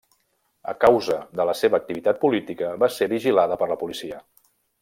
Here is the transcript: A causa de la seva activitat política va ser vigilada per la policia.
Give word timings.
A 0.71 0.73
causa 0.85 1.17
de 1.41 1.45
la 1.51 1.55
seva 1.59 1.81
activitat 1.81 2.21
política 2.25 2.73
va 2.85 2.93
ser 2.97 3.11
vigilada 3.15 3.59
per 3.63 3.73
la 3.75 3.81
policia. 3.87 4.23